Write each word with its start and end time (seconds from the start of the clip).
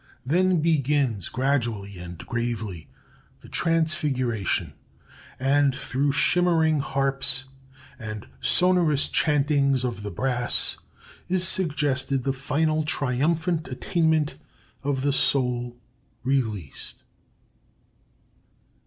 Then 0.25 0.61
begins, 0.63 1.29
gradually 1.29 1.99
and 1.99 2.17
gravely, 2.25 2.89
the 3.41 3.47
Transfiguration; 3.49 4.73
and 5.39 5.75
through 5.75 6.11
shimmering 6.13 6.79
harps 6.79 7.43
and 7.99 8.25
sonorous 8.39 9.07
chantings 9.09 9.83
of 9.83 10.01
the 10.01 10.09
brass 10.09 10.77
is 11.29 11.47
suggested 11.47 12.23
the 12.23 12.33
final 12.33 12.81
triumphant 12.83 13.67
attainment 13.67 14.37
of 14.83 15.03
the 15.03 15.13
soul 15.13 15.77
released. 16.23 17.03